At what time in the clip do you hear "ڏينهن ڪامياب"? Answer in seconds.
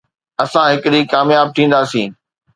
0.93-1.47